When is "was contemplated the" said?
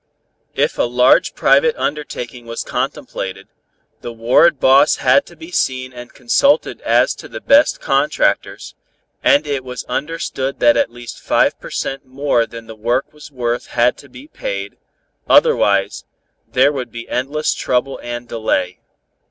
2.47-4.11